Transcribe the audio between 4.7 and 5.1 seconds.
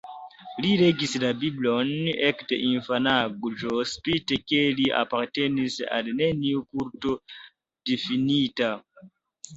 li